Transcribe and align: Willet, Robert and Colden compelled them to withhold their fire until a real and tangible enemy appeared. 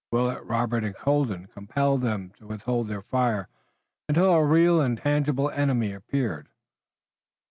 Willet, 0.09 0.43
Robert 0.43 0.83
and 0.83 0.95
Colden 0.95 1.45
compelled 1.45 2.01
them 2.01 2.31
to 2.39 2.47
withhold 2.47 2.87
their 2.87 3.03
fire 3.03 3.49
until 4.09 4.33
a 4.33 4.43
real 4.43 4.81
and 4.81 4.97
tangible 4.97 5.51
enemy 5.51 5.93
appeared. 5.93 6.49